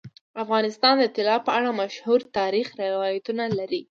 [0.43, 3.81] افغانستان د طلا په اړه مشهور تاریخی روایتونه لري.